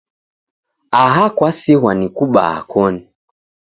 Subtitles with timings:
[1.01, 3.01] Aha kwasighwa ni kubaa koni.